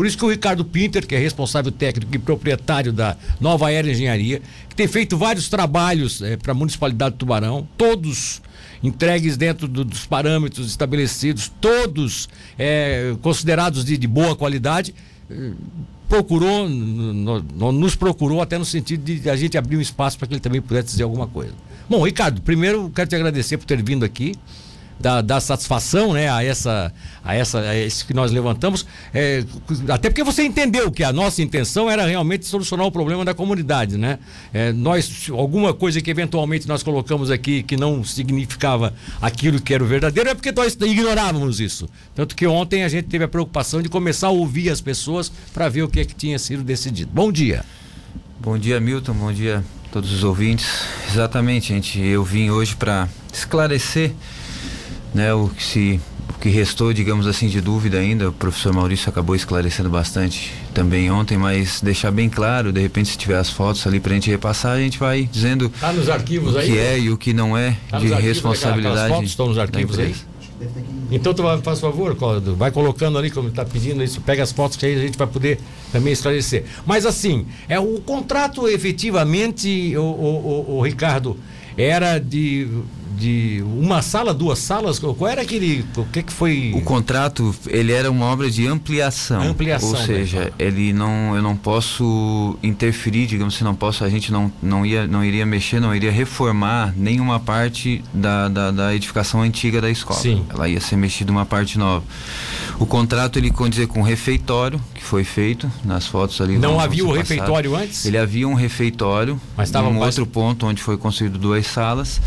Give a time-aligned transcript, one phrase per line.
[0.00, 3.86] Por isso que o Ricardo Pinter, que é responsável técnico e proprietário da Nova Era
[3.90, 8.40] Engenharia, que tem feito vários trabalhos é, para a Municipalidade de Tubarão, todos
[8.82, 14.94] entregues dentro do, dos parâmetros estabelecidos, todos é, considerados de, de, boa qualidade,
[15.30, 15.52] eh,
[16.08, 20.28] procurou, no, no, nos procurou até no sentido de a gente abrir um espaço para
[20.28, 21.52] que ele também pudesse dizer alguma coisa.
[21.90, 24.34] Bom, Ricardo, primeiro quero te agradecer por ter vindo aqui
[25.00, 26.92] da, da satisfação né, a, essa,
[27.24, 28.86] a, essa, a esse que nós levantamos.
[29.14, 29.44] É,
[29.88, 33.96] até porque você entendeu que a nossa intenção era realmente solucionar o problema da comunidade.
[33.96, 34.18] Né?
[34.52, 39.82] É, nós, alguma coisa que eventualmente nós colocamos aqui que não significava aquilo que era
[39.82, 41.88] o verdadeiro, é porque nós ignorávamos isso.
[42.14, 45.68] Tanto que ontem a gente teve a preocupação de começar a ouvir as pessoas para
[45.68, 47.10] ver o que é que tinha sido decidido.
[47.12, 47.64] Bom dia.
[48.38, 49.14] Bom dia, Milton.
[49.14, 50.66] Bom dia todos os ouvintes.
[51.10, 51.98] Exatamente, gente.
[52.00, 54.12] Eu vim hoje para esclarecer
[55.14, 56.00] né, o que se
[56.30, 61.10] o que restou, digamos assim, de dúvida ainda, o professor Maurício acabou esclarecendo bastante também
[61.10, 64.72] ontem, mas deixar bem claro, de repente se tiver as fotos ali pra gente repassar,
[64.72, 67.56] a gente vai dizendo tá nos arquivos o que aí, é e o que não
[67.56, 69.12] é tá de responsabilidade.
[69.12, 70.14] Fotos estão nos arquivos aí?
[71.10, 72.16] Então tu faz favor,
[72.56, 75.26] vai colocando ali como está pedindo isso, pega as fotos que aí a gente vai
[75.26, 75.58] poder
[75.90, 76.64] também esclarecer.
[76.86, 81.36] Mas assim, é o contrato efetivamente, o, o, o, o Ricardo,
[81.76, 82.68] era de
[83.16, 84.98] de uma sala, duas salas?
[84.98, 85.84] Qual era aquele.
[85.96, 86.72] O que, que foi?
[86.74, 89.42] O contrato, ele era uma obra de ampliação.
[89.42, 89.90] Ampliação.
[89.90, 90.04] Ou né?
[90.04, 94.84] seja, ele não, eu não posso interferir, digamos assim, não posso, a gente não, não,
[94.84, 99.90] ia, não iria mexer, não iria reformar nenhuma parte da, da, da edificação antiga da
[99.90, 100.20] escola.
[100.20, 100.44] Sim.
[100.48, 102.04] Ela ia ser mexida uma parte nova.
[102.78, 106.58] O contrato ele condizer com o refeitório que foi feito nas fotos ali.
[106.58, 108.04] Não havia o refeitório antes?
[108.06, 112.20] Ele havia um refeitório, mas estava um outro ponto onde foi construído duas salas.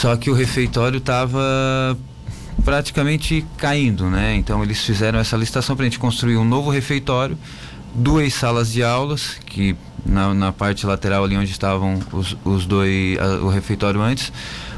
[0.00, 1.96] Só que o refeitório estava
[2.62, 4.34] praticamente caindo, né?
[4.34, 7.38] Então eles fizeram essa licitação para a gente construir um novo refeitório,
[7.94, 9.74] duas salas de aulas, que
[10.04, 14.30] na, na parte lateral ali onde estavam os, os dois, a, o refeitório antes,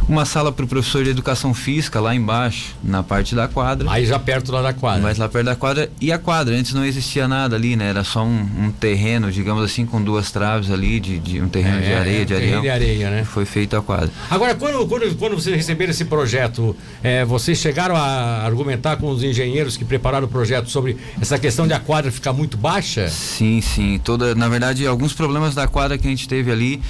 [0.08, 3.90] uma sala para o professor de educação física lá embaixo, na parte da quadra.
[3.90, 5.02] Aí já perto lá da quadra.
[5.02, 5.90] Mais lá perto da quadra.
[6.00, 7.90] E a quadra, antes não existia nada ali, né?
[7.90, 11.78] Era só um, um terreno, digamos assim, com duas traves ali, de, de um terreno
[11.78, 12.60] é, de areia, de areia.
[12.60, 13.24] de areia, né?
[13.24, 14.10] Foi feita a quadra.
[14.30, 19.22] Agora, quando, quando, quando vocês receberam esse projeto, é, vocês chegaram a argumentar com os
[19.22, 23.08] engenheiros que prepararam o projeto sobre essa questão de a quadra ficar muito baixa?
[23.08, 24.00] Sim, sim.
[24.02, 26.80] Toda, na verdade, alguns problemas da quadra que a gente teve ali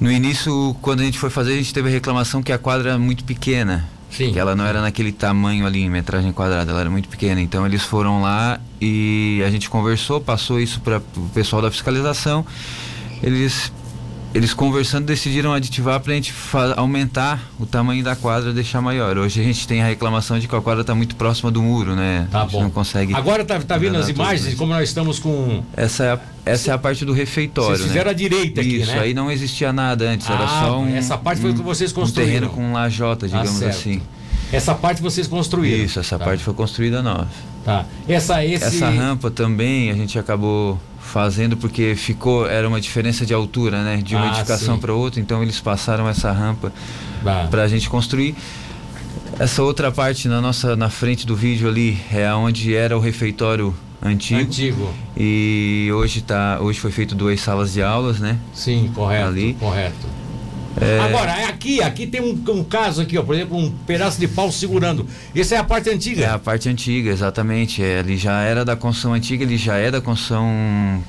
[0.00, 2.90] no início, quando a gente foi fazer, a gente teve a reclamação que a quadra
[2.90, 3.88] era muito pequena.
[4.10, 4.32] Sim.
[4.32, 7.40] Que ela não era naquele tamanho ali, em metragem quadrada, ela era muito pequena.
[7.40, 12.44] Então eles foram lá e a gente conversou, passou isso para o pessoal da fiscalização.
[13.22, 13.72] Eles
[14.38, 16.32] eles conversando decidiram aditivar para a gente
[16.76, 19.18] aumentar o tamanho da quadra, deixar maior.
[19.18, 21.96] Hoje a gente tem a reclamação de que a quadra está muito próxima do muro,
[21.96, 22.28] né?
[22.30, 22.62] Tá a gente bom.
[22.62, 23.14] não consegue.
[23.14, 25.64] Agora tá, tá vendo as imagens como nós estamos com.
[25.76, 27.76] Essa é a, essa é a parte do refeitório.
[27.76, 28.10] Vocês fizeram né?
[28.12, 29.00] a direita aqui, Isso, né?
[29.00, 30.96] aí não existia nada antes, ah, era só um.
[30.96, 32.30] Essa parte foi o que vocês construíram.
[32.30, 34.00] Um terreno com lajota, digamos ah, assim.
[34.52, 35.84] Essa parte vocês construíram.
[35.84, 36.24] Isso, essa tá.
[36.24, 37.28] parte foi construída nova.
[37.64, 37.84] Tá.
[38.08, 38.64] Essa, esse...
[38.64, 43.96] essa rampa também a gente acabou fazendo porque ficou era uma diferença de altura, né,
[43.98, 46.72] de uma ah, edificação para outra, então eles passaram essa rampa
[47.50, 48.34] para a gente construir.
[49.38, 53.74] Essa outra parte na nossa na frente do vídeo ali é onde era o refeitório
[54.02, 54.40] antigo.
[54.40, 54.94] Antigo.
[55.16, 58.38] E hoje tá hoje foi feito duas salas de aulas, né?
[58.52, 59.28] Sim, correto.
[59.28, 59.54] Ali.
[59.54, 60.06] Correto.
[60.80, 61.00] É...
[61.00, 64.50] Agora, aqui, aqui tem um, um, caso aqui, ó, por exemplo, um pedaço de pau
[64.50, 65.06] segurando.
[65.34, 66.24] Essa é a parte antiga?
[66.24, 67.82] É a parte antiga, exatamente.
[67.82, 71.02] É, ele já era da construção antiga, ele já é da construção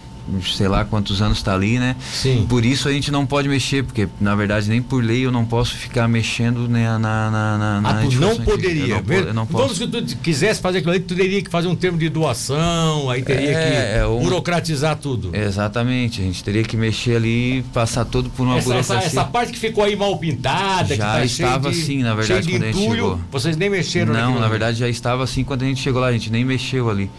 [0.55, 1.95] sei lá quantos anos está ali, né?
[2.11, 2.45] Sim.
[2.47, 5.45] Por isso a gente não pode mexer, porque na verdade nem por lei eu não
[5.45, 8.95] posso ficar mexendo né, na na na, na ah, tu não poderia.
[8.95, 9.75] Eu não, eu não posso.
[9.75, 13.09] Vamos que tu quisesse fazer aquilo ali, tu teria que fazer um termo de doação,
[13.09, 14.19] aí teria é, que é um...
[14.19, 15.35] burocratizar tudo.
[15.35, 18.95] Exatamente, a gente teria que mexer ali, passar todo por uma essa, burocracia.
[18.97, 22.49] Essa, essa, parte que ficou aí mal pintada, já tá estava de, assim, na verdade,
[22.49, 23.19] quando entulho, a gente chegou.
[23.31, 24.13] Vocês nem mexeram.
[24.13, 26.89] Não, na verdade já estava assim quando a gente chegou lá, a gente nem mexeu
[26.89, 27.09] ali.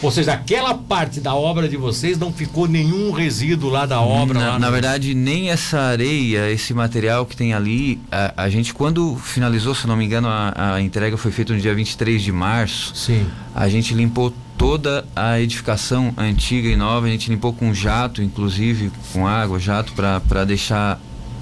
[0.00, 4.38] Ou seja, aquela parte da obra de vocês não ficou nenhum resíduo lá da obra?
[4.38, 4.58] Na, lá no...
[4.60, 9.74] na verdade, nem essa areia, esse material que tem ali, a, a gente quando finalizou,
[9.74, 12.94] se não me engano, a, a, entrega foi feita no dia 23 de março.
[12.94, 13.26] Sim.
[13.54, 18.92] A gente limpou toda a edificação antiga e nova, a gente limpou com jato, inclusive
[19.12, 21.00] com água, jato para deixar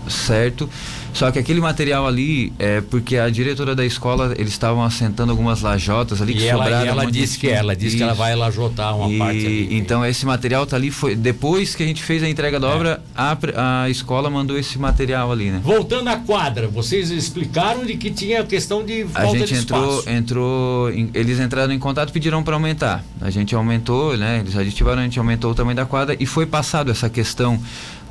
[0.09, 0.69] certo.
[1.16, 5.62] Só que aquele material ali é porque a diretora da escola eles estavam assentando algumas
[5.62, 6.84] lajotas ali e que ela, sobraram.
[6.84, 9.78] E ela disse que ela disse que ela vai lajotar uma e, parte ali.
[9.78, 12.70] Então esse material tá ali foi depois que a gente fez a entrega da é.
[12.70, 15.62] obra a, a escola mandou esse material ali, né?
[15.64, 19.98] Voltando à quadra, vocês explicaram de que tinha questão de falta a gente de entrou
[19.98, 20.10] espaço.
[20.10, 23.02] entrou eles entraram em contato pediram para aumentar.
[23.22, 24.40] A gente aumentou, né?
[24.40, 27.58] Eles aditivaram, a gente aumentou o tamanho da quadra e foi passado essa questão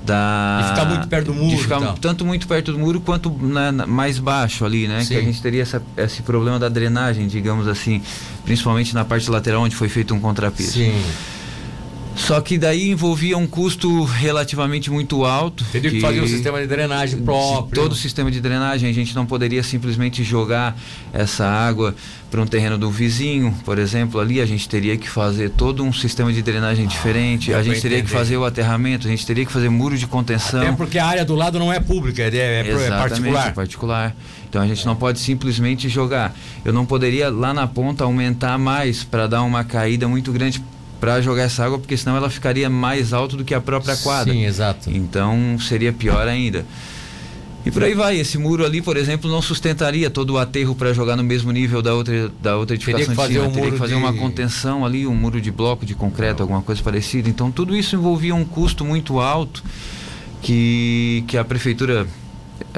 [0.05, 1.95] da de ficar muito perto do muro de ficar então.
[1.95, 5.07] tanto muito perto do muro quanto na, na, mais baixo ali né Sim.
[5.07, 8.01] que a gente teria essa, esse problema da drenagem digamos assim
[8.43, 11.03] principalmente na parte lateral onde foi feito um contrapiso Sim.
[12.15, 15.63] Só que daí envolvia um custo relativamente muito alto.
[15.71, 17.83] Teria que, que fazer um sistema de drenagem próprio.
[17.83, 20.77] Todo o sistema de drenagem, a gente não poderia simplesmente jogar
[21.13, 21.93] essa água
[22.35, 25.93] para um terreno do vizinho, por exemplo, ali a gente teria que fazer todo um
[25.93, 28.11] sistema de drenagem ah, diferente, a gente teria entender.
[28.11, 30.61] que fazer o aterramento, a gente teria que fazer muro de contenção.
[30.61, 33.47] Até porque a área do lado não é pública, é, é, é particular.
[33.47, 34.15] É particular.
[34.49, 36.35] Então a gente não pode simplesmente jogar.
[36.65, 40.61] Eu não poderia lá na ponta aumentar mais para dar uma caída muito grande
[40.99, 44.33] para jogar essa água, porque senão ela ficaria mais alto do que a própria quadra.
[44.33, 44.89] Sim, exato.
[44.89, 46.65] Então seria pior ainda.
[47.65, 50.93] E por aí vai, esse muro ali, por exemplo, não sustentaria todo o aterro para
[50.93, 53.77] jogar no mesmo nível da outra, da outra edificação Teria que fazer, um Teria que
[53.77, 53.99] fazer de...
[53.99, 57.27] uma contenção ali, um muro de bloco de concreto, alguma coisa parecida.
[57.27, 59.63] Então tudo isso envolvia um custo muito alto
[60.43, 62.05] que, que a prefeitura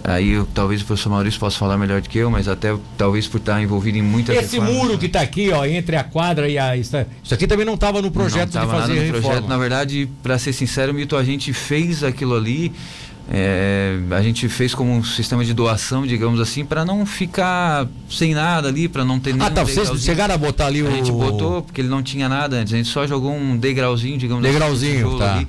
[0.03, 3.27] aí eu, talvez o professor Maurício possa falar melhor do que eu, mas até talvez
[3.27, 6.47] por estar envolvido em muitas Esse reformas, muro que está aqui, ó, entre a quadra
[6.47, 6.75] e a.
[6.75, 6.95] Isso
[7.31, 9.21] aqui também não estava no projeto não de fazer nada no reforma.
[9.21, 9.47] projeto.
[9.47, 12.71] Na verdade, para ser sincero, Mito, a gente fez aquilo ali.
[13.29, 18.33] É, a gente fez como um sistema de doação, digamos assim, para não ficar sem
[18.33, 19.65] nada ali, para não ter Ah, tá.
[19.65, 20.87] Vocês chegaram a botar ali o.
[20.87, 22.73] A gente botou, porque ele não tinha nada antes.
[22.73, 25.17] A gente só jogou um degrauzinho, digamos degrauzinho, assim.
[25.17, 25.35] Degrauzinho, tá.
[25.39, 25.47] Ali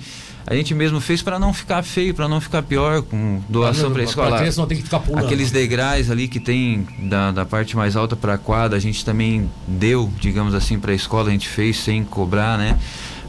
[0.51, 4.01] a gente mesmo fez para não ficar feio, para não ficar pior, com doação para
[4.01, 4.37] a escola.
[4.39, 5.27] Pra não tem que ficar pulando.
[5.27, 9.05] Aqueles degraus ali que tem da, da parte mais alta para a quadra, a gente
[9.05, 12.79] também deu, digamos assim, para a escola, a gente fez sem cobrar, né?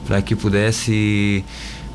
[0.08, 1.44] Para que pudesse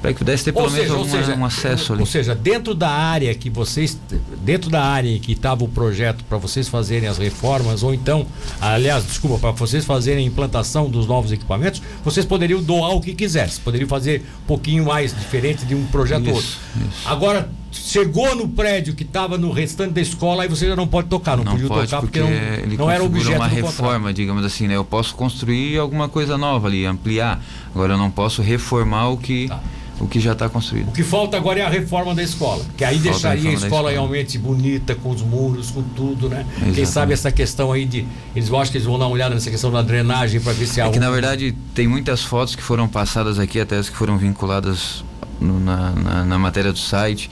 [0.04, 2.02] para que pudesse ter pelo menos alguma, seja, um acesso ali.
[2.02, 3.98] Ou seja, dentro da área que vocês,
[4.42, 8.26] dentro da área em que estava o projeto para vocês fazerem as reformas, ou então,
[8.60, 13.14] aliás, desculpa, para vocês fazerem a implantação dos novos equipamentos, vocês poderiam doar o que
[13.14, 16.50] quisessem, poderiam fazer um pouquinho mais diferente de um projeto isso, outro.
[16.86, 17.08] Isso.
[17.08, 21.08] Agora, chegou no prédio que estava no restante da escola, aí você já não pode
[21.08, 24.66] tocar, não, não podia tocar porque, porque não, não era objeto uma reforma, digamos assim,
[24.66, 24.76] né?
[24.76, 27.42] Eu posso construir alguma coisa nova ali, ampliar.
[27.74, 29.60] Agora eu não posso reformar o que tá
[30.00, 30.88] o que já está construído.
[30.88, 33.54] O que falta agora é a reforma da escola, que aí falta deixaria a, a
[33.54, 36.40] escola, realmente bonita, com os muros, com tudo, né?
[36.40, 36.74] Exatamente.
[36.74, 38.06] Quem sabe essa questão aí de.
[38.34, 40.66] Eles vão, acho que eles vão dar uma olhada nessa questão da drenagem para ver
[40.66, 40.86] se há.
[40.86, 44.18] É que na verdade tem muitas fotos que foram passadas aqui, até as que foram
[44.18, 45.04] vinculadas
[45.44, 47.30] no, na, na, na matéria do site.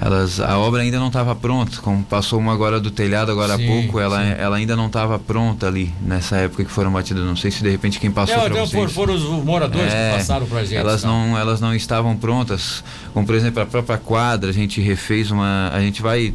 [0.00, 3.64] Elas a obra ainda não estava pronta como passou uma agora do telhado agora sim,
[3.64, 7.24] há pouco ela, ela ainda não estava pronta ali nessa época que foram batidas.
[7.24, 8.92] Não sei se de repente quem passou é, vocês.
[8.92, 11.30] foram os moradores é, que passaram para gente elas não.
[11.30, 12.84] não elas não estavam prontas.
[13.12, 16.32] Como por exemplo a própria quadra a gente refez uma a gente vai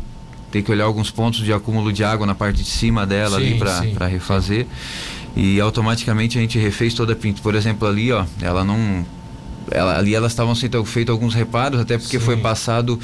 [0.52, 3.60] ter que olhar alguns pontos de acúmulo de água na parte de cima dela sim,
[3.62, 4.68] ali para refazer.
[5.38, 7.42] E automaticamente a gente refez toda a pintura.
[7.42, 9.06] Por exemplo ali ó ela não
[9.72, 12.26] ela, ali elas estavam sendo feitos alguns reparos até porque Sim.
[12.26, 13.00] foi passado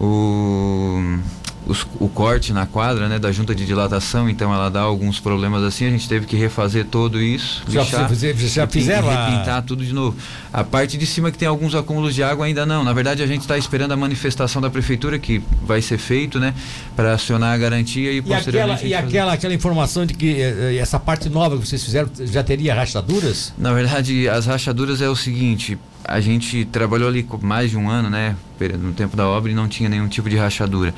[0.00, 1.18] o,
[1.66, 5.62] os, o corte na quadra, né, da junta de dilatação, então ela dá alguns problemas
[5.62, 9.62] assim, a gente teve que refazer todo isso, já, lixar, já, já fizeram repintar a...
[9.62, 10.16] tudo de novo.
[10.52, 12.84] A parte de cima que tem alguns acúmulos de água ainda não.
[12.84, 16.54] Na verdade, a gente está esperando a manifestação da prefeitura que vai ser feito, né,
[16.96, 18.84] para acionar a garantia e, e posteriormente.
[18.84, 22.42] Aquela, e aquela, aquela informação de que eh, essa parte nova que vocês fizeram já
[22.42, 23.52] teria rachaduras?
[23.56, 28.10] Na verdade, as rachaduras é o seguinte, a gente trabalhou ali mais de um ano,
[28.10, 28.36] né,
[28.80, 30.94] no tempo da obra e não tinha nenhum tipo de rachadura.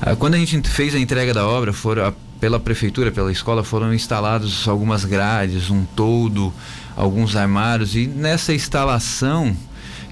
[0.00, 3.92] Ah, quando a gente fez a entrega da obra, foram, pela prefeitura, pela escola, foram
[3.94, 6.52] instalados algumas grades, um toldo,
[6.96, 9.56] alguns armários e nessa instalação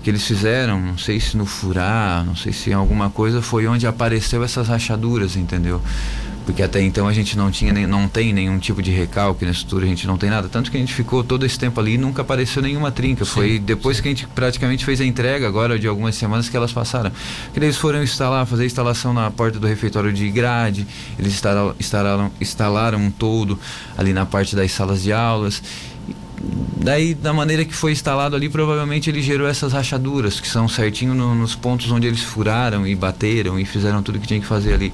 [0.02, 3.66] que eles fizeram, não sei se no furar, não sei se em alguma coisa, foi
[3.66, 5.80] onde apareceu essas rachaduras, entendeu?
[6.44, 9.50] Porque até então a gente não tinha nem, não tem nenhum tipo de recalque na
[9.50, 11.94] estrutura, a gente não tem nada, tanto que a gente ficou todo esse tempo ali
[11.94, 13.24] e nunca apareceu nenhuma trinca.
[13.24, 14.02] Sim, Foi depois sim.
[14.02, 17.10] que a gente praticamente fez a entrega agora de algumas semanas que elas passaram.
[17.52, 20.86] Que eles foram instalar, fazer a instalação na porta do refeitório de grade,
[21.18, 23.58] eles instalaram, instalaram, instalaram um todo
[23.96, 25.62] ali na parte das salas de aulas
[26.76, 31.14] daí da maneira que foi instalado ali provavelmente ele gerou essas rachaduras que são certinho
[31.14, 34.74] no, nos pontos onde eles furaram e bateram e fizeram tudo que tinha que fazer
[34.74, 34.92] ali.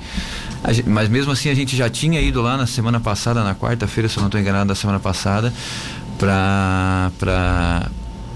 [0.69, 4.09] Gente, mas mesmo assim a gente já tinha ido lá na semana passada na quarta-feira
[4.09, 5.53] se eu não estou enganado da semana passada
[6.19, 7.91] para para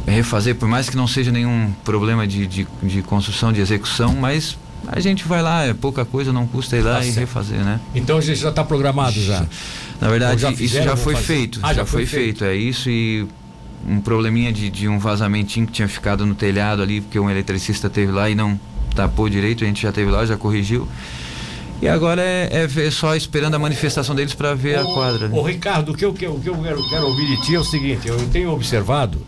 [0.06, 4.56] refazer por mais que não seja nenhum problema de, de, de construção de execução mas
[4.86, 7.18] a gente vai lá, é pouca coisa, não custa ir lá tá e certo.
[7.18, 7.80] refazer, né?
[7.94, 9.46] Então a gente já está programado já.
[10.00, 11.26] Na verdade, já fizeram, isso já foi fazer?
[11.26, 11.60] feito.
[11.62, 12.38] Ah, já, já, foi, foi feito.
[12.38, 12.44] feito.
[12.44, 13.26] É isso e
[13.86, 17.90] um probleminha de, de um vazamentinho que tinha ficado no telhado ali, porque um eletricista
[17.90, 18.58] teve lá e não
[18.94, 20.88] tapou direito, a gente já teve lá, já corrigiu.
[21.82, 25.28] E agora é, é só esperando a manifestação deles para ver ô, a quadra.
[25.28, 25.38] Né?
[25.38, 27.64] Ô Ricardo, o que, eu, o que eu quero, quero ouvir de ti é o
[27.64, 29.20] seguinte, eu tenho observado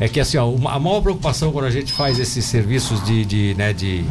[0.00, 3.54] é que assim, ó, a maior preocupação quando a gente faz esses serviços de, de,
[3.54, 4.04] né, de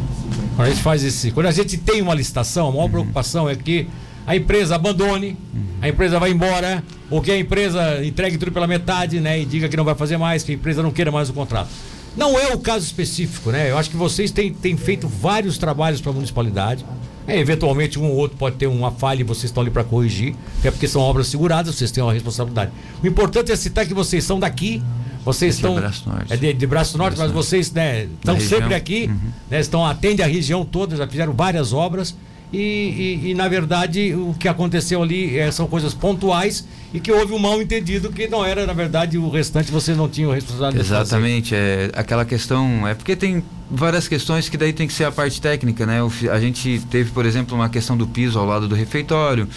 [0.55, 2.91] quando a gente faz esse, quando a gente tem uma licitação, a maior uhum.
[2.91, 3.87] preocupação é que
[4.25, 5.61] a empresa abandone, uhum.
[5.81, 9.67] a empresa vai embora, ou que a empresa entregue tudo pela metade, né, e diga
[9.67, 11.69] que não vai fazer mais, que a empresa não queira mais o contrato.
[12.15, 13.71] Não é o caso específico, né?
[13.71, 16.85] Eu acho que vocês têm, têm feito vários trabalhos para a municipalidade.
[17.25, 20.35] É, eventualmente um ou outro pode ter uma falha e vocês estão ali para corrigir,
[20.59, 22.71] até porque são obras seguradas, vocês têm uma responsabilidade.
[23.01, 24.83] O importante é citar que vocês são daqui,
[25.23, 25.77] vocês estão.
[25.77, 26.33] É, Braço Norte.
[26.33, 29.31] é de, de Braço Norte, Braço mas vocês né, estão sempre aqui, uhum.
[29.49, 32.15] né, estão, atendem a região toda, já fizeram várias obras.
[32.51, 36.63] E, e, e, na verdade o que aconteceu ali é, são coisas pontuais
[36.93, 40.07] e que houve um mal entendido que não era na verdade o restante você não
[40.07, 44.85] tinha o responsabilidade exatamente é aquela questão é porque tem várias questões que daí tem
[44.85, 45.99] que ser a parte técnica né
[46.31, 49.47] a gente teve por exemplo uma questão do piso ao lado do refeitório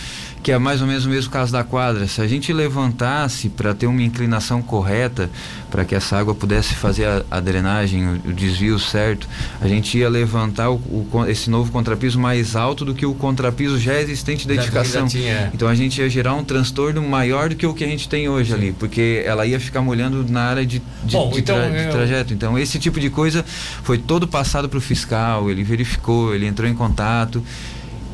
[0.46, 2.06] que é mais ou menos o mesmo caso da quadra.
[2.06, 5.28] Se a gente levantasse para ter uma inclinação correta,
[5.72, 9.28] para que essa água pudesse fazer a, a drenagem, o, o, desvio certo,
[9.60, 13.76] a gente ia levantar o, o, esse novo contrapiso mais alto do que o contrapiso
[13.76, 15.08] já existente da edificação.
[15.16, 15.50] É.
[15.52, 18.28] Então a gente ia gerar um transtorno maior do que o que a gente tem
[18.28, 18.56] hoje Sim.
[18.56, 21.90] ali, porque ela ia ficar molhando na área de, de, Bom, de, então, tra, de
[21.90, 22.34] trajeto.
[22.34, 23.44] Então esse tipo de coisa
[23.82, 27.42] foi todo passado para o fiscal, ele verificou, ele entrou em contato.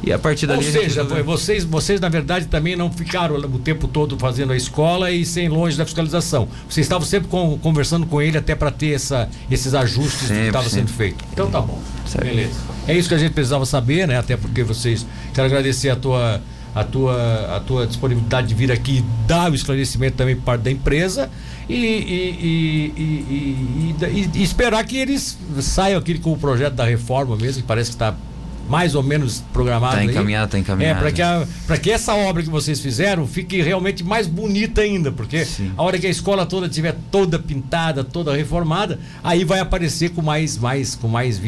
[0.04, 0.66] E a partir dali.
[0.66, 1.25] Ou seja, resolveu...
[1.25, 5.49] vocês, vocês na verdade também não ficaram o tempo todo fazendo a escola e sem
[5.49, 6.49] longe da fiscalização.
[6.69, 10.47] Vocês estavam sempre com, conversando com ele até para ter essa, esses ajustes sempre, que
[10.49, 11.25] estavam sendo feitos.
[11.33, 11.81] Então tá bom.
[12.04, 12.25] Certo.
[12.25, 12.61] Beleza.
[12.88, 14.19] É isso que a gente precisava saber, né?
[14.19, 15.07] Até porque vocês.
[15.33, 16.42] Quero agradecer a tua,
[16.75, 20.62] a tua, a tua disponibilidade de vir aqui e dar o esclarecimento também por parte
[20.62, 21.31] da empresa.
[21.69, 27.62] E, e, e, e, esperar que eles saiam aqui com o projeto da reforma mesmo,
[27.62, 28.14] que parece que está
[28.69, 29.99] mais ou menos programado.
[29.99, 31.07] Está encaminhado, está encaminhado.
[31.07, 31.12] É,
[31.67, 35.73] para que, que essa obra que vocês fizeram fique realmente mais bonita ainda, porque Sim.
[35.76, 40.23] a hora que a escola toda estiver toda pintada, toda reformada, aí vai aparecer com
[40.23, 41.41] mais, mais, com mais,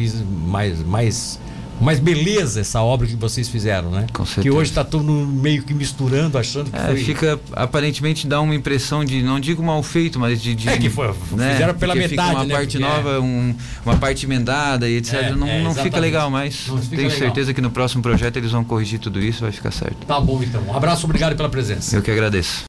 [0.47, 1.39] mais, mais
[1.79, 4.07] mais beleza essa obra que vocês fizeram, né?
[4.13, 4.43] Com certeza.
[4.43, 6.97] Que hoje está todo meio que misturando, achando que é, foi...
[6.97, 10.55] Fica, aparentemente dá uma impressão de, não digo mal feito, mas de...
[10.55, 11.53] de é que foi, né?
[11.53, 12.53] fizeram pela Porque metade, fica uma né?
[12.55, 13.19] parte Porque nova, é...
[13.19, 13.55] um,
[13.85, 15.13] uma parte emendada e etc.
[15.13, 17.17] É, não, é, não fica legal, mas fica tenho legal.
[17.17, 20.05] certeza que no próximo projeto eles vão corrigir tudo isso, vai ficar certo.
[20.05, 20.61] Tá bom então.
[20.67, 21.95] Um abraço, obrigado pela presença.
[21.95, 22.63] Eu que agradeço.